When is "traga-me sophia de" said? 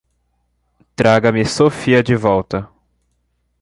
0.95-2.15